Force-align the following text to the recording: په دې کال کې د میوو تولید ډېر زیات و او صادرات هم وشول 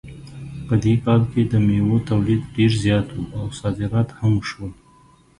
په 0.67 0.73
دې 0.83 0.93
کال 1.05 1.21
کې 1.31 1.41
د 1.51 1.53
میوو 1.65 1.97
تولید 2.09 2.41
ډېر 2.55 2.71
زیات 2.83 3.07
و 3.13 3.21
او 3.39 3.45
صادرات 3.59 4.09
هم 4.19 4.31
وشول 4.37 4.71